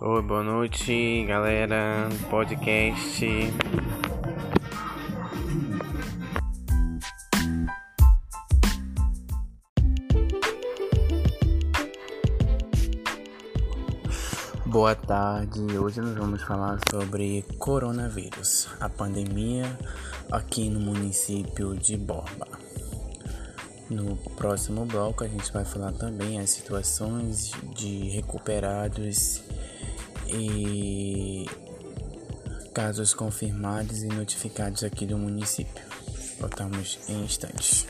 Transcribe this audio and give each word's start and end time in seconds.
Oi, 0.00 0.22
boa 0.22 0.44
noite, 0.44 1.24
galera. 1.26 2.08
Podcast. 2.30 3.26
Boa 14.66 14.94
tarde. 14.94 15.58
Hoje 15.76 16.00
nós 16.00 16.14
vamos 16.14 16.42
falar 16.44 16.78
sobre 16.88 17.44
coronavírus, 17.58 18.68
a 18.78 18.88
pandemia 18.88 19.76
aqui 20.30 20.70
no 20.70 20.78
município 20.78 21.74
de 21.74 21.96
Borba. 21.96 22.46
No 23.90 24.16
próximo 24.36 24.84
bloco 24.86 25.24
a 25.24 25.28
gente 25.28 25.52
vai 25.52 25.64
falar 25.64 25.90
também 25.90 26.38
as 26.38 26.50
situações 26.50 27.50
de 27.74 28.10
recuperados 28.10 29.42
e 30.28 31.46
casos 32.72 33.12
confirmados 33.12 34.02
e 34.02 34.08
notificados 34.08 34.84
aqui 34.84 35.06
do 35.06 35.18
município. 35.18 35.84
Voltamos 36.38 36.98
em 37.08 37.24
instantes. 37.24 37.86